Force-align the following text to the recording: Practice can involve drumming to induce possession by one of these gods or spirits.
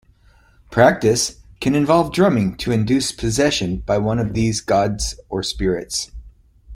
Practice 0.71 1.43
can 1.59 1.75
involve 1.75 2.11
drumming 2.11 2.57
to 2.57 2.71
induce 2.71 3.11
possession 3.11 3.81
by 3.85 3.99
one 3.99 4.17
of 4.17 4.33
these 4.33 4.59
gods 4.59 5.19
or 5.29 5.43
spirits. 5.43 6.09